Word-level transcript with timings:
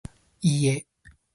Yep. 0.41 0.81